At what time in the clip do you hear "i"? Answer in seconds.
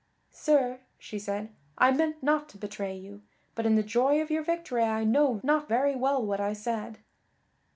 1.77-1.91, 4.81-5.03, 6.41-6.53